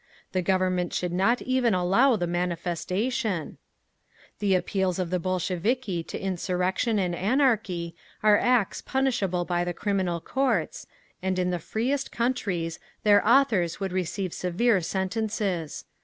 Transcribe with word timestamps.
The 0.31 0.41
Government 0.41 0.95
should 0.95 1.11
not 1.11 1.43
even 1.43 1.75
allow 1.75 2.15
the 2.15 2.25
manifestation…. 2.25 3.59
"The 4.39 4.55
appeals 4.55 4.97
of 4.97 5.11
the 5.11 5.19
Bolsheviki 5.19 6.01
to 6.01 6.19
insurrection 6.19 6.97
and 6.97 7.13
anarchy 7.13 7.95
are 8.23 8.35
acts 8.39 8.81
punishable 8.81 9.45
by 9.45 9.63
the 9.63 9.75
criminal 9.75 10.19
courts, 10.19 10.87
and 11.21 11.37
in 11.37 11.51
the 11.51 11.59
freest 11.59 12.11
countries, 12.11 12.79
their 13.03 13.21
authors 13.27 13.79
would 13.79 13.91
receive 13.91 14.33
severe 14.33 14.81
sentences. 14.81 15.85